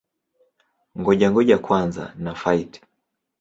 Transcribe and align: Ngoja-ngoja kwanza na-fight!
Ngoja-ngoja 0.99 1.57
kwanza 1.65 2.05
na-fight! 2.23 2.73